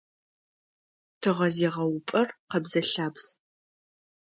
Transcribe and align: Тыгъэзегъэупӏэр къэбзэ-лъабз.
Тыгъэзегъэупӏэр 1.21 2.27
къэбзэ-лъабз. 2.49 3.25